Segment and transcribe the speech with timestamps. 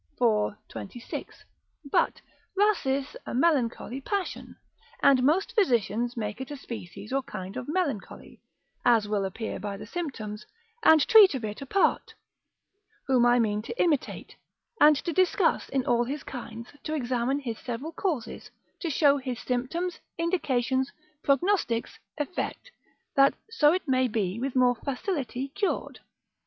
[0.19, 0.55] iv.
[0.69, 1.43] 26.
[1.85, 2.21] But
[2.55, 4.55] Rhasis a melancholy passion:
[5.03, 8.41] and most physicians make it a species or kind of melancholy
[8.83, 10.43] (as will appear by the symptoms),
[10.81, 12.15] and treat of it apart;
[13.05, 14.35] whom I mean to imitate,
[14.79, 18.49] and to discuss it in all his kinds, to examine his several causes,
[18.79, 20.91] to show his symptoms, indications,
[21.21, 22.71] prognostics, effect,
[23.15, 25.99] that so it may be with more facility cured.